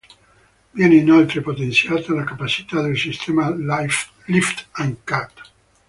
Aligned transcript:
Viene 0.71 0.95
inoltre 0.95 1.41
potenziata 1.41 2.11
la 2.13 2.23
capacità 2.23 2.81
del 2.81 2.97
sistema 2.97 3.53
"Lift 4.25 4.67
and 4.77 4.97
cut". 5.03 5.31